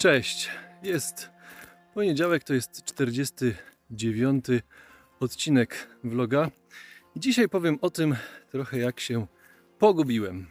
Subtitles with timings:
[0.00, 0.48] Cześć,
[0.82, 1.30] jest
[1.94, 4.44] poniedziałek, to jest 49
[5.20, 6.50] odcinek vloga.
[7.16, 8.16] Dzisiaj powiem o tym
[8.50, 9.26] trochę jak się
[9.78, 10.46] pogubiłem.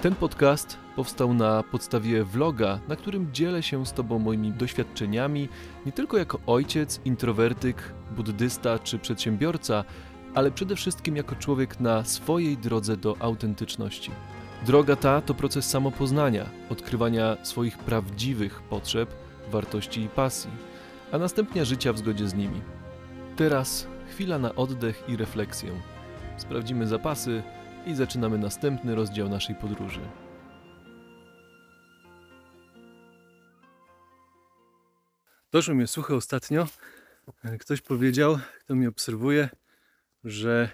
[0.00, 5.48] Ten podcast powstał na podstawie vloga, na którym dzielę się z Tobą moimi doświadczeniami,
[5.86, 9.84] nie tylko jako ojciec, introwertyk, buddysta czy przedsiębiorca,
[10.34, 14.10] ale przede wszystkim jako człowiek na swojej drodze do autentyczności.
[14.66, 19.10] Droga ta to proces samopoznania, odkrywania swoich prawdziwych potrzeb,
[19.50, 20.50] wartości i pasji,
[21.12, 22.62] a następnie życia w zgodzie z nimi.
[23.36, 25.80] Teraz chwila na oddech i refleksję.
[26.36, 27.42] Sprawdzimy zapasy
[27.86, 30.00] i zaczynamy następny rozdział naszej podróży.
[35.52, 36.66] Doszły mnie słuchy ostatnio.
[37.60, 39.48] Ktoś powiedział, kto mnie obserwuje,
[40.24, 40.68] że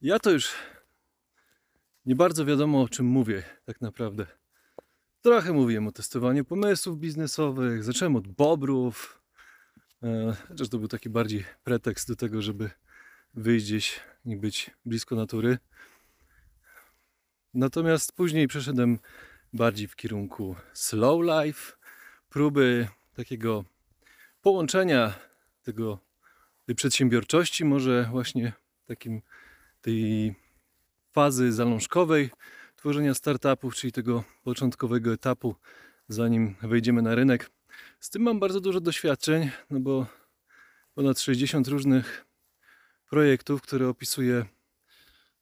[0.00, 0.52] ja to już
[2.06, 4.26] nie bardzo wiadomo o czym mówię tak naprawdę.
[5.22, 9.22] Trochę mówiłem o testowaniu pomysłów biznesowych, zacząłem od bobrów,
[10.02, 12.70] e, chociaż to był taki bardziej pretekst do tego, żeby
[13.34, 15.58] wyjść gdzieś i być blisko natury.
[17.54, 18.98] Natomiast później przeszedłem
[19.52, 21.72] bardziej w kierunku slow life,
[22.28, 23.64] próby takiego
[24.42, 25.14] połączenia
[25.62, 25.98] tego,
[26.66, 28.52] tej przedsiębiorczości, może właśnie
[28.86, 29.22] takim
[29.80, 30.34] tej
[31.14, 32.30] fazy zalążkowej
[32.76, 35.54] tworzenia startupów, czyli tego początkowego etapu,
[36.08, 37.50] zanim wejdziemy na rynek.
[38.00, 40.06] Z tym mam bardzo dużo doświadczeń, no bo
[40.94, 42.24] ponad 60 różnych
[43.10, 44.44] projektów, które opisuję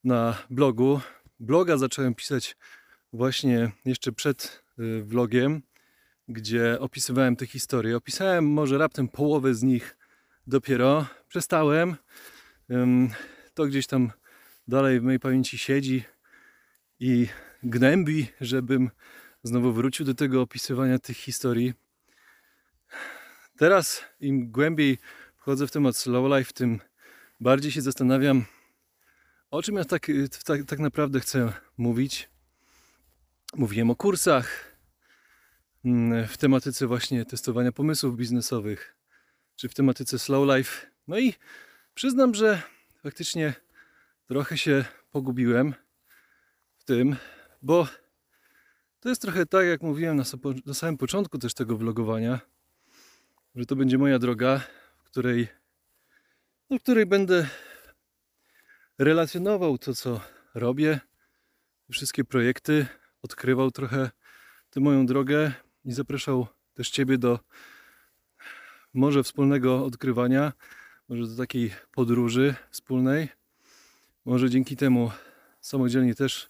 [0.04, 1.00] na blogu.
[1.40, 2.56] Bloga zacząłem pisać
[3.12, 5.62] właśnie jeszcze przed y, vlogiem,
[6.28, 7.96] gdzie opisywałem te historie.
[7.96, 9.96] Opisałem może raptem połowę z nich
[10.46, 11.06] dopiero.
[11.28, 11.96] Przestałem.
[13.54, 14.12] To gdzieś tam
[14.68, 16.04] dalej w mojej pamięci siedzi
[17.00, 17.28] i
[17.62, 18.90] gnębi, żebym
[19.42, 21.74] znowu wrócił do tego opisywania tych historii.
[23.56, 24.98] Teraz im głębiej
[25.36, 26.80] wchodzę w temat slow life, tym
[27.40, 28.44] bardziej się zastanawiam,
[29.50, 30.06] o czym ja tak,
[30.44, 32.28] tak, tak naprawdę chcę mówić.
[33.56, 34.76] Mówiłem o kursach
[35.84, 38.96] mm, w tematyce właśnie testowania pomysłów biznesowych,
[39.56, 40.86] czy w tematyce slow life.
[41.08, 41.34] No i
[41.94, 42.62] przyznam, że
[43.02, 43.54] faktycznie
[44.26, 45.74] trochę się pogubiłem
[46.76, 47.16] w tym,
[47.62, 47.88] bo
[49.00, 50.24] to jest trochę tak, jak mówiłem na,
[50.66, 52.40] na samym początku też tego vlogowania,
[53.54, 54.60] że to będzie moja droga,
[54.96, 55.48] w której,
[56.70, 57.46] no, w której będę
[58.98, 60.20] relacjonował to, co
[60.54, 61.00] robię,
[61.90, 62.86] wszystkie projekty,
[63.22, 64.10] odkrywał trochę
[64.70, 65.52] tę moją drogę
[65.84, 67.38] i zapraszał też Ciebie do
[68.94, 70.52] może wspólnego odkrywania,
[71.08, 73.41] może do takiej podróży wspólnej.
[74.24, 75.10] Może dzięki temu
[75.60, 76.48] samodzielnie też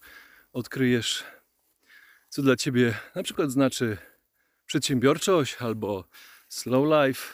[0.53, 1.25] odkryjesz,
[2.29, 3.97] co dla Ciebie na przykład znaczy
[4.67, 6.09] przedsiębiorczość albo
[6.49, 7.29] slow life.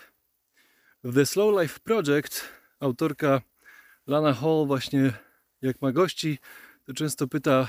[1.05, 2.45] W The Slow Life Project
[2.81, 3.41] autorka
[4.07, 5.13] Lana Hall właśnie
[5.63, 6.39] jak ma gości,
[6.85, 7.69] to często pyta,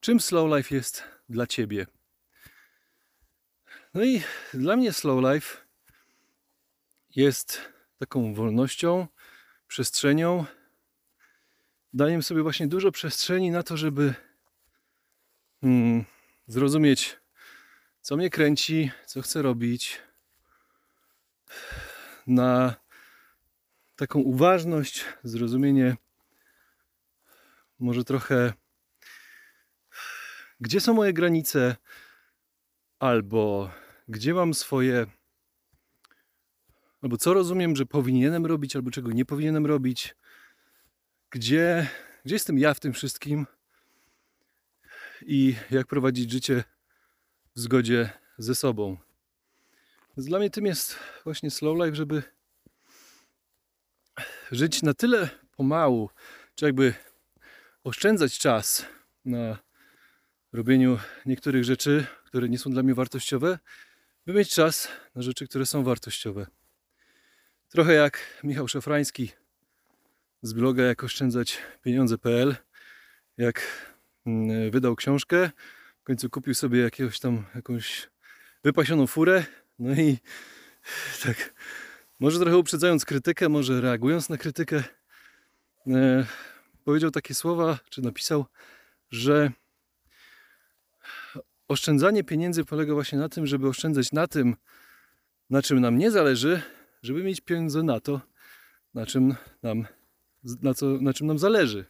[0.00, 1.86] czym slow life jest dla Ciebie.
[3.94, 4.22] No i
[4.54, 5.56] dla mnie slow life
[7.16, 7.60] jest
[7.98, 9.06] taką wolnością,
[9.66, 10.44] przestrzenią,
[11.92, 14.14] daniem sobie właśnie dużo przestrzeni na to, żeby
[15.62, 16.04] mm,
[16.46, 17.20] zrozumieć,
[18.00, 20.00] co mnie kręci, co chcę robić,
[22.26, 22.74] na
[23.96, 25.96] taką uważność, zrozumienie,
[27.78, 28.52] może trochę,
[30.60, 31.76] gdzie są moje granice,
[32.98, 33.70] albo
[34.08, 35.06] gdzie mam swoje,
[37.02, 40.14] albo co rozumiem, że powinienem robić, albo czego nie powinienem robić
[41.32, 41.88] gdzie,
[42.24, 43.46] gdzie jestem ja w tym wszystkim
[45.22, 46.64] i jak prowadzić życie
[47.56, 48.96] w zgodzie ze sobą.
[50.16, 52.22] Więc dla mnie tym jest właśnie slow life, żeby
[54.52, 56.10] żyć na tyle pomału,
[56.54, 56.94] czy jakby
[57.84, 58.86] oszczędzać czas
[59.24, 59.58] na
[60.52, 63.58] robieniu niektórych rzeczy, które nie są dla mnie wartościowe,
[64.26, 66.46] by mieć czas na rzeczy, które są wartościowe.
[67.68, 69.32] Trochę jak Michał Szafrański
[70.42, 72.56] z bloga jak oszczędzać pieniądze.pl
[73.36, 73.62] jak
[74.26, 75.50] mm, wydał książkę
[76.00, 78.10] w końcu kupił sobie jakiegoś tam jakąś
[78.64, 79.44] wypasioną furę.
[79.78, 80.18] No i
[81.24, 81.54] tak
[82.20, 84.84] może trochę uprzedzając krytykę może reagując na krytykę
[85.86, 86.26] e,
[86.84, 88.46] powiedział takie słowa czy napisał
[89.10, 89.52] że
[91.68, 94.56] oszczędzanie pieniędzy polega właśnie na tym żeby oszczędzać na tym
[95.50, 96.62] na czym nam nie zależy
[97.02, 98.20] żeby mieć pieniądze na to
[98.94, 99.86] na czym nam
[100.44, 101.84] na, co, na czym nam zależy.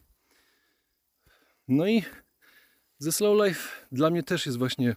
[1.69, 2.03] No i
[2.99, 4.97] ze slow life dla mnie też jest właśnie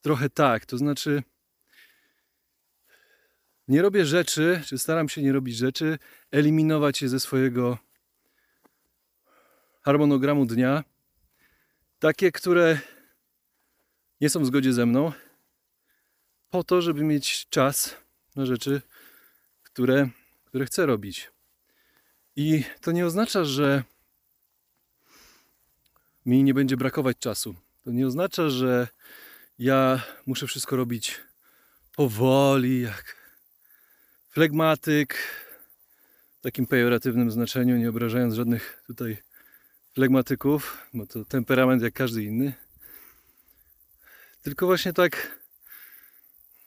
[0.00, 0.66] trochę tak.
[0.66, 1.22] To znaczy,
[3.68, 5.98] nie robię rzeczy, czy staram się nie robić rzeczy,
[6.30, 7.78] eliminować je ze swojego
[9.82, 10.84] harmonogramu dnia.
[11.98, 12.78] Takie, które
[14.20, 15.12] nie są w zgodzie ze mną,
[16.50, 17.96] po to, żeby mieć czas
[18.36, 18.82] na rzeczy,
[19.62, 20.08] które,
[20.44, 21.33] które chcę robić.
[22.36, 23.82] I to nie oznacza, że
[26.26, 27.54] mi nie będzie brakować czasu.
[27.84, 28.88] To nie oznacza, że
[29.58, 31.20] ja muszę wszystko robić
[31.96, 33.16] powoli, jak
[34.30, 35.18] flegmatyk,
[36.38, 39.16] w takim pejoratywnym znaczeniu, nie obrażając żadnych tutaj
[39.94, 42.52] flegmatyków, bo to temperament jak każdy inny.
[44.42, 45.40] Tylko właśnie tak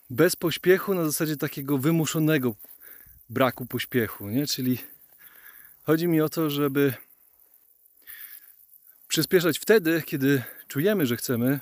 [0.10, 2.56] bez pośpiechu, na zasadzie takiego wymuszonego
[3.30, 4.48] braku pośpiechu, nie?
[4.48, 4.78] Czyli
[5.88, 6.94] chodzi mi o to, żeby
[9.07, 11.60] przyspieszać wtedy, kiedy czujemy, że chcemy,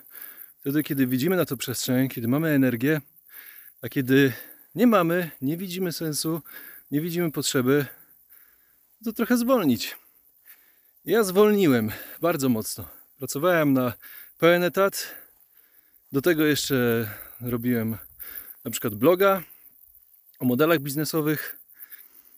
[0.60, 3.02] wtedy, kiedy widzimy na to przestrzeń, kiedy mamy energię,
[3.82, 4.34] a kiedy
[4.76, 6.42] nie mamy, nie widzimy sensu,
[6.92, 7.86] nie widzimy potrzeby,
[9.04, 9.98] to trochę zwolnić.
[11.06, 12.90] Ja zwolniłem bardzo mocno.
[13.18, 13.94] Pracowałem na
[14.38, 15.16] pełen etat.
[16.12, 17.10] Do tego jeszcze
[17.42, 17.98] robiłem
[18.64, 19.44] na przykład bloga
[20.40, 21.65] o modelach biznesowych.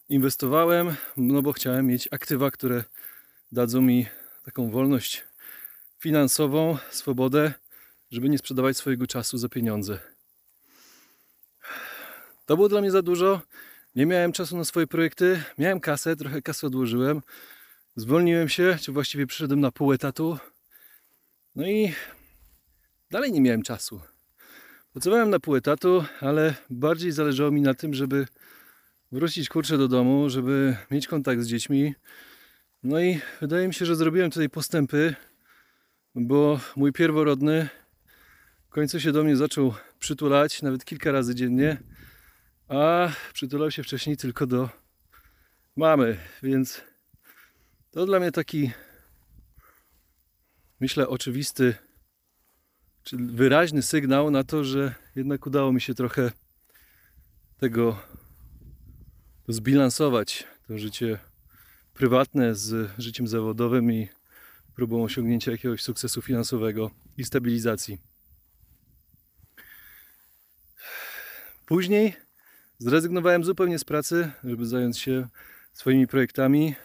[0.09, 2.83] Inwestowałem, no bo chciałem mieć aktywa, które
[3.51, 4.05] dadzą mi
[4.43, 5.23] taką wolność
[5.99, 7.53] finansową, swobodę,
[8.11, 9.99] żeby nie sprzedawać swojego czasu za pieniądze.
[12.45, 13.41] To było dla mnie za dużo.
[13.95, 15.43] Nie miałem czasu na swoje projekty.
[15.57, 17.21] Miałem kasę, trochę kasy odłożyłem.
[17.95, 20.37] Zwolniłem się, czy właściwie przyszedłem na pół etatu.
[21.55, 21.93] No i
[23.11, 24.01] dalej nie miałem czasu.
[24.91, 28.27] Pracowałem na pół etatu, ale bardziej zależało mi na tym, żeby
[29.11, 31.95] wrócić kurczę do domu, żeby mieć kontakt z dziećmi.
[32.83, 35.15] No i wydaje mi się, że zrobiłem tutaj postępy,
[36.15, 37.69] bo mój pierworodny
[38.67, 41.77] w końcu się do mnie zaczął przytulać, nawet kilka razy dziennie,
[42.67, 44.69] a przytulał się wcześniej tylko do
[45.75, 46.81] mamy, więc
[47.91, 48.71] to dla mnie taki,
[50.79, 51.75] myślę, oczywisty,
[53.03, 56.31] czy wyraźny sygnał na to, że jednak udało mi się trochę
[57.57, 57.99] tego
[59.47, 61.19] zbilansować, to życie
[61.93, 64.07] prywatne z życiem zawodowym i
[64.75, 67.97] próbą osiągnięcia jakiegoś sukcesu finansowego i stabilizacji.
[71.65, 72.13] Później
[72.77, 75.27] zrezygnowałem zupełnie z pracy, żeby zająć się
[75.73, 76.75] swoimi projektami.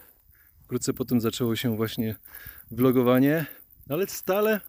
[0.65, 2.17] Wkrótce potem zaczęło się właśnie
[2.71, 3.47] vlogowanie,
[3.89, 4.61] ale stale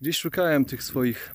[0.00, 1.34] gdzieś szukałem tych swoich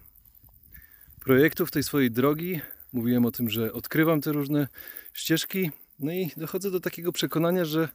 [1.20, 2.62] projektów, tej swojej drogi.
[2.94, 4.68] Mówiłem o tym, że odkrywam te różne
[5.14, 5.72] ścieżki.
[6.00, 7.90] No i dochodzę do takiego przekonania, że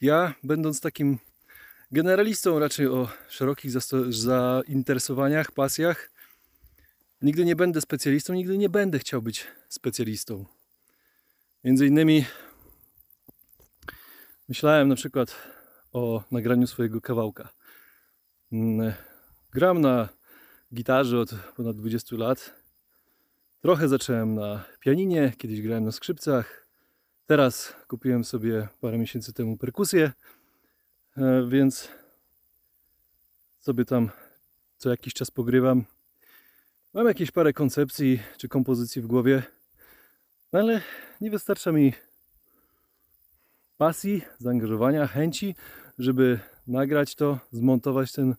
[0.00, 1.18] ja, będąc takim
[1.92, 3.70] generalistą raczej o szerokich
[4.08, 6.10] zainteresowaniach, pasjach,
[7.22, 10.44] nigdy nie będę specjalistą, nigdy nie będę chciał być specjalistą.
[11.64, 12.24] Między innymi
[14.48, 15.36] myślałem na przykład
[15.92, 17.48] o nagraniu swojego kawałka.
[18.52, 18.92] Mm,
[19.52, 20.08] Gram na
[20.74, 22.63] gitarze od ponad 20 lat.
[23.64, 26.66] Trochę zacząłem na pianinie, kiedyś grałem na skrzypcach.
[27.26, 30.12] Teraz kupiłem sobie parę miesięcy temu perkusję,
[31.16, 31.88] e, więc
[33.60, 34.10] sobie tam
[34.76, 35.84] co jakiś czas pogrywam.
[36.94, 39.42] Mam jakieś parę koncepcji czy kompozycji w głowie,
[40.52, 40.80] no ale
[41.20, 41.92] nie wystarcza mi
[43.78, 45.54] pasji, zaangażowania, chęci,
[45.98, 48.34] żeby nagrać to, zmontować ten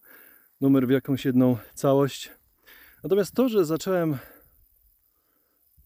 [0.61, 2.31] numer w jakąś jedną całość.
[3.03, 4.17] Natomiast to, że zacząłem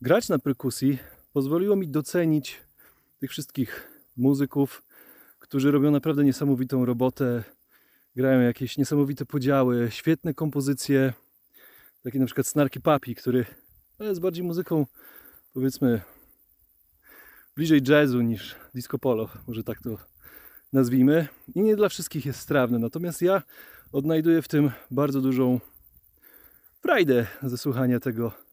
[0.02, 1.00] grać na perkusji,
[1.34, 2.60] pozwoliło mi docenić
[3.20, 3.88] tych wszystkich
[4.18, 4.84] muzyków,
[5.40, 7.44] którzy robią naprawdę niesamowitą robotę,
[8.16, 11.14] grają jakieś niesamowite podziały, świetne kompozycje,
[12.04, 13.46] taki na przykład Snarky Papi, który
[14.00, 14.86] no, jest bardziej muzyką,
[15.54, 16.02] powiedzmy,
[17.56, 19.98] bliżej jazzu niż disco polo, może tak to
[20.74, 21.28] nazwijmy.
[21.56, 22.80] I nie dla wszystkich jest strawne.
[22.80, 23.42] Natomiast ja
[23.92, 25.60] odnajduję w tym bardzo dużą
[26.82, 28.49] frajdę ze słuchania tego,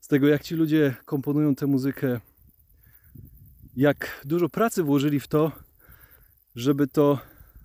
[0.00, 2.20] z tego jak ci ludzie komponują tę muzykę,
[3.76, 5.52] jak dużo pracy włożyli w to,
[6.54, 7.18] żeby to,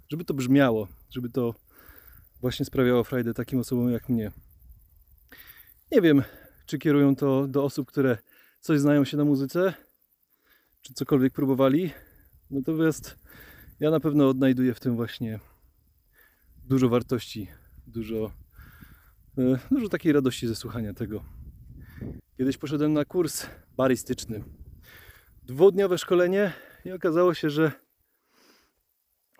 [0.09, 1.55] żeby to brzmiało, żeby to
[2.41, 4.31] właśnie sprawiało frajdę takim osobom jak mnie.
[5.91, 6.23] Nie wiem,
[6.65, 8.17] czy kierują to do osób, które
[8.59, 9.73] coś znają się na muzyce,
[10.81, 11.91] czy cokolwiek próbowali.
[12.51, 13.19] Natomiast
[13.79, 15.39] ja na pewno odnajduję w tym właśnie
[16.65, 17.47] dużo wartości,
[17.87, 18.31] dużo,
[19.37, 21.34] e, dużo takiej radości ze słuchania tego.
[22.37, 23.47] Kiedyś poszedłem na kurs
[23.77, 24.43] baristyczny.
[25.43, 26.53] Dwudniowe szkolenie
[26.85, 27.71] i okazało się, że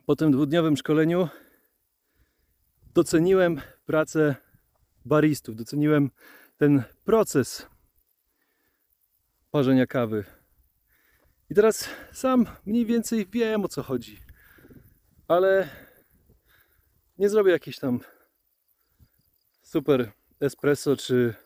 [0.05, 1.29] po tym dwudniowym szkoleniu
[2.93, 4.35] doceniłem pracę
[5.05, 6.11] baristów, doceniłem
[6.57, 7.67] ten proces
[9.51, 10.25] parzenia kawy.
[11.49, 14.19] I teraz sam mniej więcej wiem o co chodzi,
[15.27, 15.69] ale
[17.17, 17.99] nie zrobię jakiejś tam
[19.61, 21.44] super espresso czy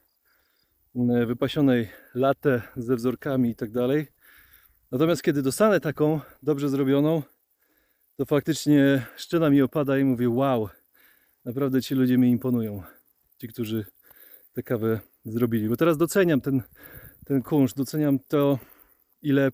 [1.25, 4.07] wypasionej latte ze wzorkami i tak dalej.
[4.91, 7.23] Natomiast kiedy dostanę taką dobrze zrobioną,
[8.15, 10.69] to faktycznie szczena mi opada i mówię wow,
[11.45, 12.83] naprawdę ci ludzie mi imponują.
[13.37, 13.85] Ci, którzy
[14.53, 15.69] tę kawę zrobili.
[15.69, 16.61] Bo teraz doceniam ten,
[17.25, 18.59] ten kunszt, doceniam to,
[19.21, 19.51] ile,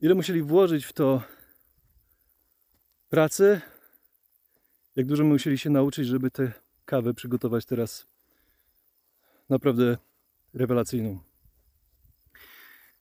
[0.00, 1.22] ile musieli włożyć w to
[3.08, 3.60] pracy,
[4.96, 6.52] jak dużo musieli się nauczyć, żeby tę
[6.84, 8.06] kawę przygotować teraz
[9.48, 9.96] naprawdę
[10.54, 11.18] rewelacyjną.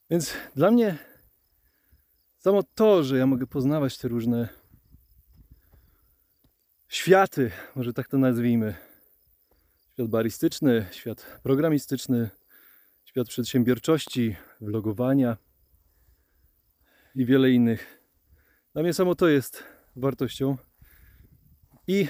[0.10, 0.98] Więc dla mnie
[2.38, 4.50] samo to, że ja mogę poznawać te różne
[6.88, 8.76] światy, może tak to nazwijmy,
[9.94, 12.30] świat baristyczny, świat programistyczny,
[13.06, 15.38] świat przedsiębiorczości, vlogowania
[17.16, 18.02] i wiele innych.
[18.74, 19.64] Dla mnie samo to jest
[19.96, 20.58] wartością.
[21.88, 22.08] I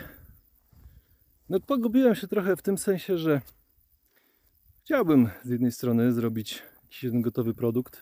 [1.50, 3.42] no, pogubiłem się trochę w tym sensie, że
[4.90, 8.02] chciałbym z jednej strony zrobić jakiś jeden gotowy produkt,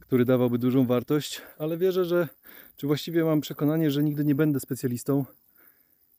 [0.00, 2.28] który dawałby dużą wartość, ale wierzę, że
[2.76, 5.24] czy właściwie mam przekonanie, że nigdy nie będę specjalistą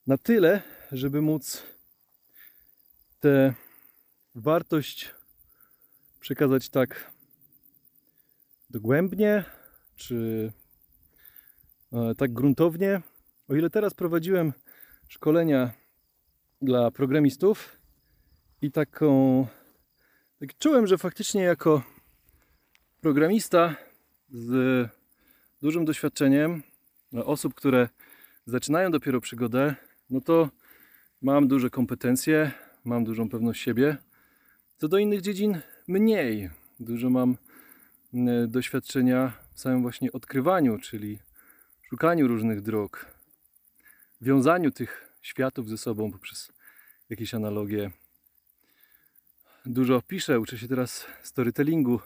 [0.08, 1.64] na tyle, żeby móc
[3.20, 3.54] tę
[4.36, 5.16] wartość
[6.20, 7.12] przekazać tak
[8.70, 9.44] dogłębnie,
[9.96, 10.52] czy
[11.94, 13.02] e, tak gruntownie.
[13.48, 14.54] O ile teraz prowadziłem
[15.08, 15.72] szkolenia
[16.62, 17.81] dla programistów
[18.62, 19.48] i taką
[20.40, 21.84] tak czułem, że faktycznie jako
[23.02, 23.76] programista
[24.30, 24.90] z
[25.62, 26.64] dużym doświadczeniem
[27.12, 27.90] dla osób, które
[28.46, 29.76] zaczynają dopiero przygodę,
[30.10, 30.50] no to
[31.22, 32.52] mam duże kompetencje,
[32.84, 33.98] mam dużą pewność siebie.
[34.78, 36.50] Co do innych dziedzin mniej.
[36.80, 37.38] Dużo mam
[38.48, 41.20] doświadczenia w samym właśnie odkrywaniu, czyli
[41.82, 43.06] szukaniu różnych dróg,
[44.22, 46.52] wiązaniu tych światów ze sobą poprzez
[47.10, 47.92] jakieś analogie.
[49.66, 52.00] Dużo piszę, uczę się teraz storytellingu,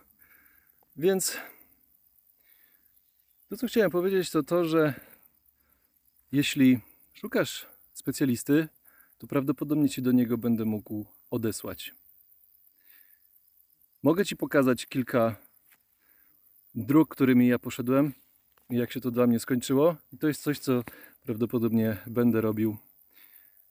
[0.95, 1.37] więc
[3.49, 4.93] to, co chciałem powiedzieć, to to, że
[6.31, 6.79] jeśli
[7.13, 8.67] szukasz specjalisty,
[9.17, 11.93] to prawdopodobnie ci do niego będę mógł odesłać.
[14.03, 15.35] Mogę ci pokazać kilka
[16.75, 18.13] dróg, którymi ja poszedłem
[18.69, 19.95] i jak się to dla mnie skończyło.
[20.13, 20.83] I to jest coś, co
[21.23, 22.77] prawdopodobnie będę robił.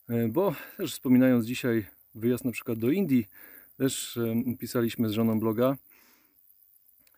[0.08, 3.28] E, Bo też wspominając dzisiaj wyjazd na przykład do Indii,
[3.76, 4.18] też
[4.58, 5.76] pisaliśmy z żoną bloga.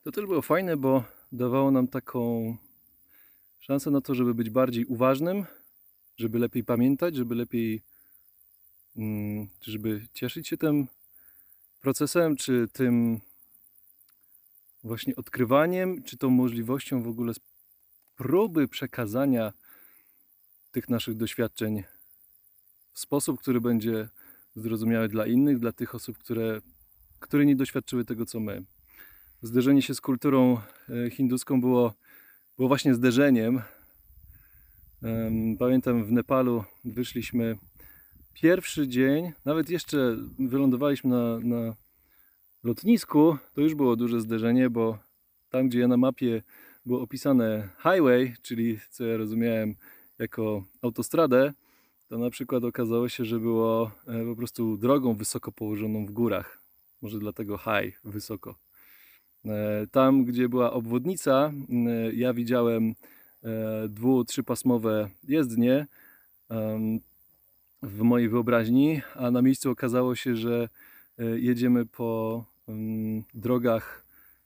[0.04, 2.56] To też było fajne, bo dawało nam taką
[3.58, 5.44] szansę na to, żeby być bardziej uważnym,
[6.16, 7.82] żeby lepiej pamiętać, żeby lepiej,
[8.96, 10.86] mm, żeby cieszyć się tym
[11.80, 13.20] procesem, czy tym
[14.84, 17.32] właśnie odkrywaniem, czy tą możliwością w ogóle
[18.16, 19.52] próby przekazania
[20.72, 21.84] tych naszych doświadczeń
[22.92, 24.08] w sposób, który będzie
[24.56, 26.60] zrozumiały dla innych, dla tych osób, które,
[27.20, 28.64] które nie doświadczyły tego, co my.
[29.42, 31.94] Zderzenie się z kulturą e, hinduską było,
[32.56, 33.62] było właśnie zderzeniem.
[35.02, 37.58] Em, Pamiętam w Nepalu wyszliśmy
[38.34, 41.74] pierwszy dzień, nawet jeszcze wylądowaliśmy na, na
[42.64, 44.98] lotnisku, to już było duże zderzenie, bo
[45.50, 46.42] tam, gdzie ja na mapie
[46.86, 49.74] było opisane highway, czyli co ja rozumiałem
[50.18, 51.52] jako autostradę,
[52.08, 56.58] to na przykład okazało się, że było e, po prostu drogą wysoko położoną w górach.
[57.02, 58.54] Może dlatego high, wysoko.
[59.44, 62.94] E, Tam, gdzie była obwodnica, m, ja widziałem
[63.44, 65.86] e, dwu, trzypasmowe jezdnie
[67.82, 70.68] w mojej wyobraźni, a na miejscu okazało się, że
[71.18, 72.44] e, jedziemy po
[73.34, 74.04] drogach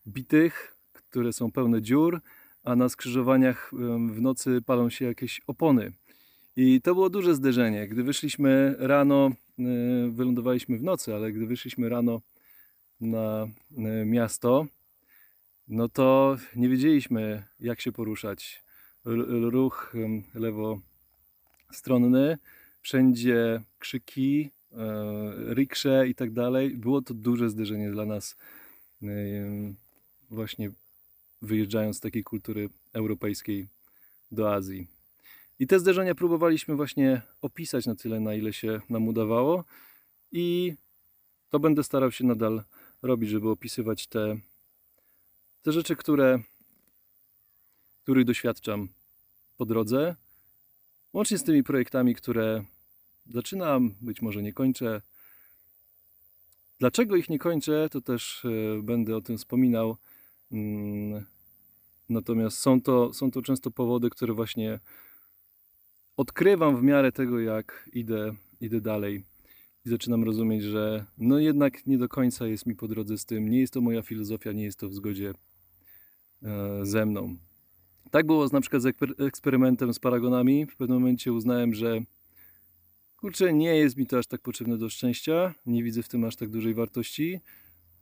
[0.09, 2.21] bitych, które są pełne dziur,
[2.65, 3.71] a na skrzyżowaniach
[4.13, 5.93] w nocy palą się jakieś opony.
[6.57, 7.89] I to było duże zderzenie.
[7.89, 9.63] Gdy wyszliśmy rano, e,
[10.11, 12.21] wylądowaliśmy w nocy, ale gdy wyszliśmy rano
[13.01, 14.67] na e, miasto,
[15.69, 18.63] no to nie wiedzieliśmy, jak się poruszać.
[19.05, 19.93] Ruch
[20.35, 22.39] lewostronny,
[22.81, 26.71] wszędzie krzyki, e, riksze i tak dalej.
[26.71, 28.37] Było to duże zderzenie dla nas,
[30.31, 30.71] właśnie
[31.43, 33.67] wyjeżdżając z takiej kultury europejskiej
[34.33, 35.00] do Azji.
[35.61, 39.65] I te zderzenia próbowaliśmy właśnie opisać na tyle, na ile się nam udawało,
[40.33, 40.75] i
[41.51, 42.65] to będę starał się nadal
[43.03, 44.37] robić, żeby opisywać te,
[45.63, 46.39] te rzeczy, które,
[48.03, 48.89] których doświadczam
[49.57, 50.17] po drodze,
[51.13, 52.65] łącznie z tymi projektami, które
[53.27, 55.03] zaczynam, być może nie kończę.
[56.79, 59.97] Dlaczego ich nie kończę, to też e, będę o tym wspominał.
[60.53, 61.25] Mm,
[62.09, 64.81] Natomiast są to, są to często powody, które właśnie
[66.21, 69.25] odkrywam w miarę tego, jak idę, idę dalej.
[69.87, 73.49] I zaczynam rozumieć, że no jednak nie do końca jest mi po drodze z tym.
[73.49, 75.33] Nie jest to moja filozofia, nie jest to w zgodzie
[76.43, 77.37] e, ze mną.
[78.11, 80.67] Tak było z, na przykład z eksper- eksperymentem z paragonami.
[80.67, 82.01] W pewnym momencie uznałem, że
[83.17, 85.55] kurczę, nie jest mi to aż tak potrzebne do szczęścia.
[85.67, 87.41] Nie widzę w tym aż tak dużej wartości.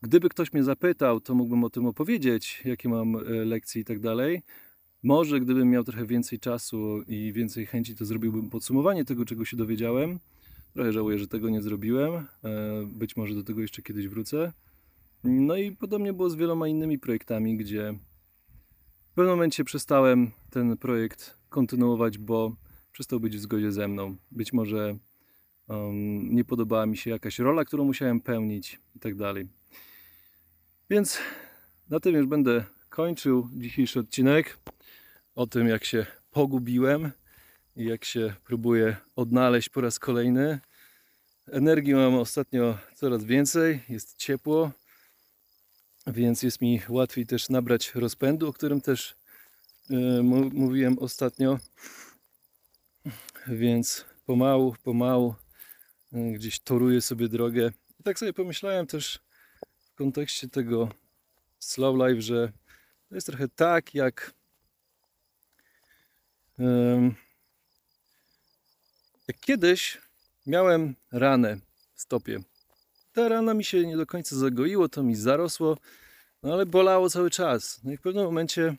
[0.02, 4.00] Gdyby ktoś mnie zapytał, to mógłbym o tym opowiedzieć, jakie mam e, lekcje i tak
[4.00, 4.42] dalej.
[5.02, 9.56] Może gdybym miał trochę więcej czasu i więcej chęci, to zrobiłbym podsumowanie tego, czego się
[9.56, 10.18] dowiedziałem.
[10.74, 12.14] Trochę żałuję, że tego nie zrobiłem.
[12.14, 12.26] E,
[12.86, 14.52] Być może do tego jeszcze kiedyś wrócę.
[15.24, 17.94] No i podobnie było z wieloma innymi projektami, gdzie
[19.10, 22.56] w pewnym momencie przestałem ten projekt kontynuować, bo
[22.92, 24.16] przestał być w zgodzie ze mną.
[24.30, 24.98] Być może
[25.68, 29.48] um, nie podobała mi się jakaś rola, którą musiałem pełnić i tak dalej.
[30.90, 31.18] Więc
[31.90, 34.58] na tym już będę kończył dzisiejszy odcinek
[35.38, 37.10] o tym, jak się pogubiłem
[37.76, 40.60] i jak się próbuję odnaleźć po raz kolejny.
[41.52, 44.70] Energii mam ostatnio coraz więcej, jest ciepło,
[46.06, 49.16] więc jest mi łatwiej też nabrać rozpędu, o którym też
[50.22, 51.58] mu- mówiłem ostatnio.
[53.46, 55.34] Więc pomału, pomału
[56.12, 57.72] e, gdzieś toruję sobie drogę.
[58.00, 59.18] I tak sobie pomyślałem też
[59.92, 60.88] w kontekście tego
[61.58, 62.52] slow life, że
[63.08, 64.37] to jest trochę tak, jak
[69.40, 69.98] kiedyś
[70.46, 71.56] miałem ranę
[71.94, 72.40] w stopie.
[73.12, 75.76] Ta rana mi się nie do końca zagoiło, to mi zarosło,
[76.42, 77.80] no ale bolało cały czas.
[77.84, 78.76] No i w pewnym momencie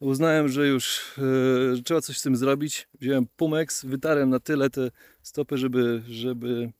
[0.00, 2.88] uznałem, że już e, że trzeba coś z tym zrobić.
[3.00, 4.90] Wziąłem Pumex, wytarłem na tyle te
[5.22, 6.72] stopy, żeby, żeby,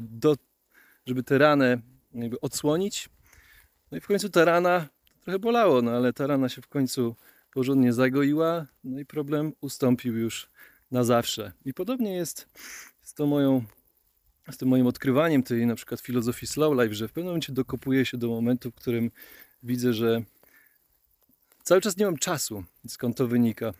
[0.00, 0.36] do,
[1.06, 1.78] żeby tę ranę
[2.14, 3.08] jakby odsłonić.
[3.90, 4.88] No i w końcu ta rana
[5.22, 7.16] trochę bolało, no ale ta rana się w końcu
[7.52, 10.50] porządnie zagoiła, no i problem ustąpił już
[10.90, 11.52] na zawsze.
[11.64, 12.48] I podobnie jest
[13.02, 13.64] z tą moją,
[14.50, 18.06] z tym moim odkrywaniem tej na przykład filozofii slow life, że w pewnym momencie dokopuję
[18.06, 19.10] się do momentu, w którym
[19.62, 20.22] widzę, że
[21.62, 22.64] cały czas nie mam czasu.
[22.88, 23.72] Skąd to wynika?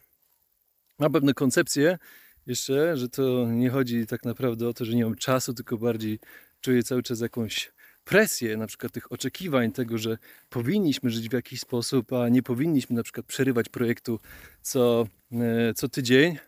[0.99, 1.99] Mam pewne koncepcje
[2.47, 6.19] jeszcze, że to nie chodzi tak naprawdę o to, że nie mam czasu, tylko bardziej
[6.61, 7.73] czuję cały czas jakąś
[8.05, 10.19] presję, na przykład tych oczekiwań, tego, że
[10.51, 14.21] powinniśmy żyć w jakiś sposób, a nie powinniśmy na przykład przerywać projektu
[14.62, 16.38] co, e, co tydzień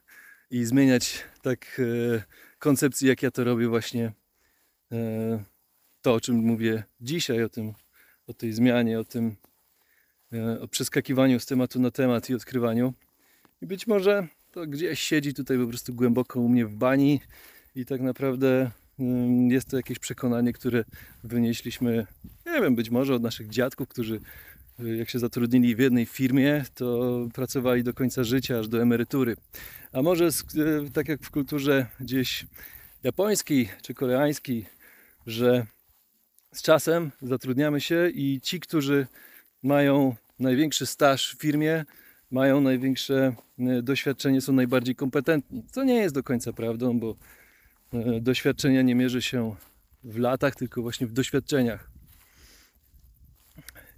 [0.51, 2.23] i zmieniać tak e,
[2.59, 4.12] koncepcji, jak ja to robię właśnie
[4.93, 5.45] e,
[6.03, 7.73] to, o czym mówię dzisiaj, o tym,
[8.27, 9.37] o tej zmianie, o tym
[10.61, 12.95] o przeskakiwaniu z tematu na temat i odkrywaniu.
[13.62, 17.21] I być może to gdzieś siedzi tutaj po prostu głęboko u mnie w bani
[17.75, 18.71] i tak naprawdę
[19.49, 20.85] jest to jakieś przekonanie, które
[21.25, 22.07] wynieśliśmy,
[22.47, 24.21] nie wiem, być może od naszych dziadków, którzy
[24.81, 29.37] y, jak się zatrudnili w jednej firmie, to pracowali do końca życia, aż do emerytury.
[29.93, 32.47] A może y, tak jak w kulturze gdzieś
[33.03, 34.67] japońskiej czy koreańskiej,
[35.27, 35.67] że
[36.53, 39.07] z czasem zatrudniamy się i ci, którzy
[39.63, 41.85] mają największy staż w firmie,
[42.31, 45.65] mają największe e, doświadczenie, są najbardziej kompetentni.
[45.71, 47.17] Co nie jest do końca prawdą, bo
[48.21, 49.57] doświadczenia nie mierzy się
[50.05, 51.91] w latach, tylko właśnie w doświadczeniach.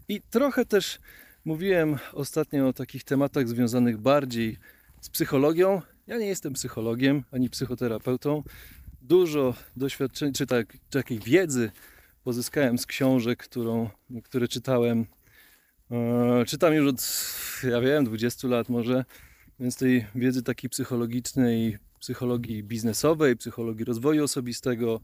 [0.08, 0.98] I trochę też
[1.44, 4.58] mówiłem ostatnio o takich tematach związanych bardziej
[5.00, 5.82] z psychologią.
[6.06, 8.42] Ja nie jestem psychologiem ani psychoterapeutą.
[9.02, 11.70] Dużo doświadczeń, czy tak, takiej wiedzy
[12.24, 13.90] pozyskałem z książek, którą,
[14.24, 15.06] które czytałem
[15.90, 17.02] E, Czytam już od,
[17.70, 19.04] ja wiem, 20 lat może,
[19.60, 25.00] więc tej wiedzy takiej psychologicznej, psychologii biznesowej, psychologii rozwoju osobistego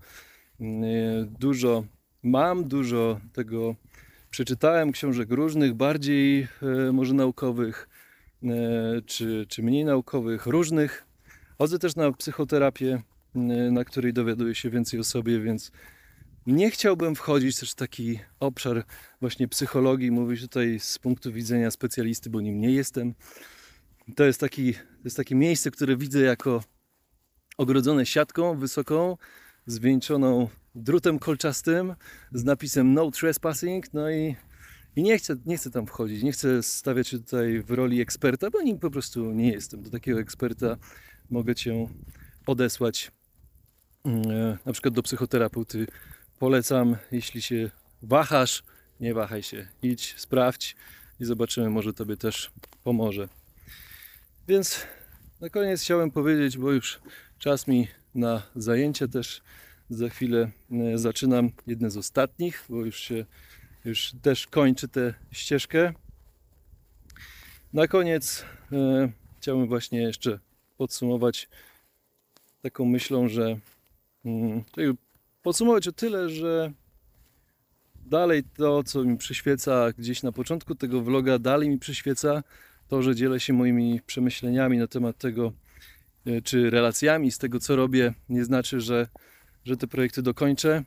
[0.61, 1.85] mm, e, dużo
[2.23, 3.75] mam, dużo tego
[4.31, 7.89] przeczytałem, książek różnych, bardziej e, może naukowych,
[8.45, 8.49] e,
[9.07, 11.05] czy, czy mniej naukowych, różnych.
[11.59, 13.03] Chodzę też na psychoterapię,
[13.71, 15.73] na której dowiaduję się więcej o sobie, więc
[16.47, 18.85] nie chciałbym wchodzić też w taki obszar
[19.21, 23.15] właśnie psychologii, mówić tutaj z punktu widzenia specjalisty, bo nim nie jestem.
[24.17, 26.63] To jest, taki, to jest takie miejsce, które widzę jako
[27.63, 29.17] ogrodzone siatką wysoką,
[29.67, 31.95] zwieńczoną drutem kolczastym
[32.33, 34.37] z napisem no trespassing, no i,
[34.97, 38.51] i nie, chcę, nie chcę tam wchodzić, nie chcę stawiać się tutaj w roli eksperta,
[38.51, 39.83] bo nim po prostu nie jestem.
[39.83, 40.77] Do takiego eksperta
[41.31, 41.89] mogę Cię
[42.47, 43.11] odesłać
[44.05, 45.87] mm, e, na przykład do psychoterapeuty.
[46.39, 47.71] Polecam, jeśli się
[48.03, 48.63] wahasz,
[49.01, 50.77] nie wahaj się, idź, sprawdź
[51.21, 52.51] i zobaczymy, może Tobie też
[52.85, 53.29] pomoże.
[54.49, 54.87] Więc
[55.41, 57.01] na koniec chciałem powiedzieć, bo już
[57.43, 59.43] czas mi na zajęcia też
[59.91, 63.25] za chwilę e, zaczynam jedne z ostatnich, bo już się
[63.85, 65.93] już też kończy tę ścieżkę.
[67.73, 70.39] Na koniec e, chciałbym właśnie jeszcze
[70.77, 71.49] podsumować
[72.61, 73.59] taką myślą, że
[74.25, 74.65] mm,
[75.43, 76.73] podsumować o tyle, że
[77.95, 82.43] dalej to, co mi przyświeca gdzieś na początku tego vloga, dalej mi przyświeca
[82.89, 85.53] to, że dzielę się moimi przemyśleniami na temat tego,
[86.45, 89.09] czy relacjami z tego, co robię, nie znaczy, że,
[89.65, 90.85] że te projekty dokończę.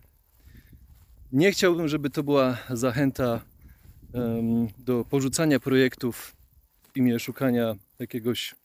[1.31, 3.41] Nie chciałbym, żeby to była zachęta
[4.13, 6.35] em, do porzucania projektów
[6.93, 8.55] w imię szukania jakiegoś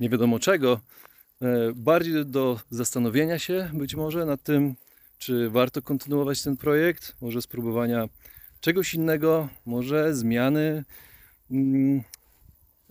[0.00, 0.80] nie wiadomo czego.
[1.42, 4.74] E, Bardziej do zastanowienia się być może nad tym,
[5.18, 8.08] czy warto kontynuować ten projekt, może spróbowania
[8.60, 10.84] czegoś innego, może zmiany
[11.50, 12.02] mm,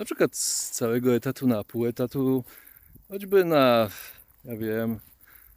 [0.01, 2.43] na przykład z całego etatu na pół etatu,
[3.07, 3.89] choćby na,
[4.45, 4.99] ja wiem,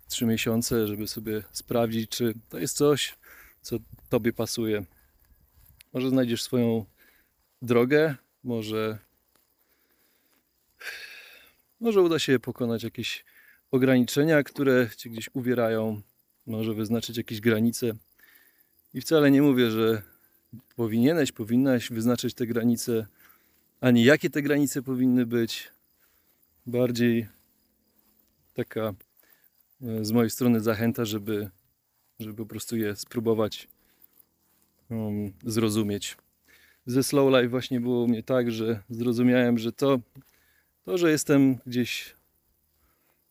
[0.09, 3.15] trzy miesiące, żeby sobie sprawdzić, czy to jest coś,
[3.63, 3.77] co
[4.09, 4.85] Tobie pasuje.
[5.93, 6.85] Może znajdziesz swoją
[7.63, 8.99] drogę, może,
[11.81, 13.25] może uda się pokonać jakieś
[13.71, 16.01] ograniczenia, które Cię gdzieś uwierają,
[16.47, 17.93] może wyznaczyć jakieś granice.
[18.95, 20.03] I wcale nie mówię, że
[20.77, 23.07] powinieneś, powinnaś wyznaczyć te granice,
[23.81, 25.73] ani jakie te granice powinny być.
[26.67, 27.29] Bardziej
[28.55, 28.95] taka
[29.83, 31.51] e, z mojej strony zachęta, żeby,
[32.21, 33.69] żeby po prostu je spróbować
[34.91, 36.17] um, zrozumieć.
[36.87, 40.01] Ze Slow Life właśnie było mnie tak, że zrozumiałem, że to,
[40.85, 42.15] to że jestem gdzieś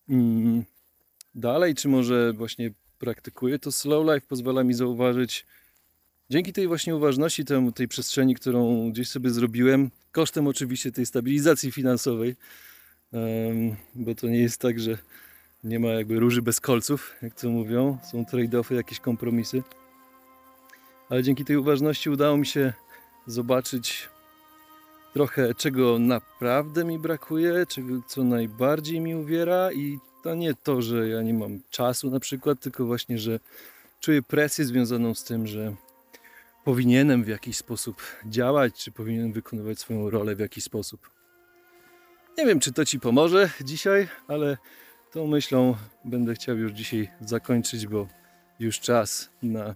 [0.10, 0.64] mm,
[1.36, 5.46] dalej, czy może właśnie praktykuję to Slow Life, pozwala mi zauważyć
[6.30, 12.36] dzięki tej właśnie uważności, tej przestrzeni, którą gdzieś sobie zrobiłem, kosztem oczywiście tej stabilizacji finansowej,
[13.96, 14.98] bo to nie jest tak, że
[15.64, 17.98] nie ma jakby róży bez kolców, jak to mówią.
[18.12, 19.64] Są trade-offy, jakieś kompromisy.
[21.10, 22.74] Ale dzięki tej uważności udało mi się
[23.28, 24.10] zobaczyć
[25.14, 31.10] trochę, czego naprawdę mi brakuje, czego, co najbardziej mi uwiera i to nie to, że
[31.10, 33.40] ja nie mam czasu na przykład, tylko właśnie, że
[34.00, 35.76] czuję presję związaną z tym, że
[36.63, 41.10] powinienem w jakiś sposób działać, czy powinienem wykonywać swoją rolę w jakiś sposób.
[42.38, 44.58] Nie wiem, czy to Ci pomoże dzisiaj, ale
[45.12, 48.08] tą myślą będę chciał już dzisiaj zakończyć, bo
[48.60, 49.76] już czas na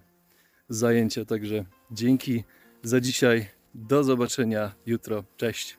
[0.68, 1.24] zajęcia.
[1.24, 2.44] Także dzięki
[2.82, 3.46] za dzisiaj.
[3.74, 5.24] Do zobaczenia jutro.
[5.36, 5.78] Cześć.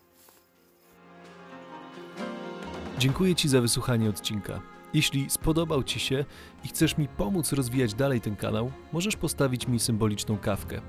[2.97, 4.78] Dziękuję Ci za wysłuchanie odcinka.
[4.93, 6.25] Jeśli spodobał Ci się
[6.65, 10.81] i chcesz mi pomóc rozwijać dalej ten kanał, możesz postawić mi symboliczną kawkę.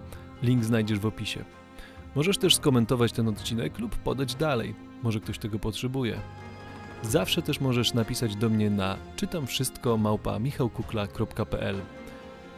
[0.42, 1.44] Link znajdziesz w opisie.
[2.14, 4.74] Możesz też skomentować ten odcinek lub podać dalej.
[5.02, 6.20] Może ktoś tego potrzebuje.
[7.02, 11.76] Zawsze też możesz napisać do mnie na czytam wszystko małpa michałkukla.pl.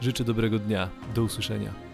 [0.01, 0.89] Życzę dobrego dnia.
[1.15, 1.92] Do usłyszenia.